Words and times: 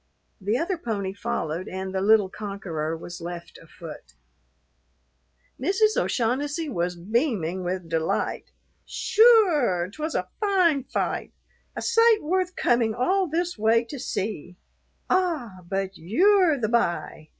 The 0.41 0.57
other 0.57 0.79
pony 0.79 1.13
followed 1.13 1.67
and 1.67 1.93
the 1.93 2.01
little 2.01 2.27
conqueror 2.27 2.97
was 2.97 3.21
left 3.21 3.59
afoot. 3.59 4.15
Mrs. 5.61 5.95
O'Shaughnessy 5.95 6.67
was 6.69 6.95
beaming 6.95 7.63
with 7.63 7.87
delight. 7.87 8.45
"Sure, 8.83 9.87
'twas 9.91 10.15
a 10.15 10.27
fine 10.39 10.85
fight, 10.85 11.33
a 11.75 11.83
sight 11.83 12.23
worth 12.23 12.55
coming 12.55 12.95
all 12.95 13.27
this 13.27 13.59
way 13.59 13.83
to 13.83 13.99
see. 13.99 14.55
Ah! 15.07 15.57
but 15.69 15.95
you're 15.99 16.57
the 16.59 16.67
b'y. 16.67 17.29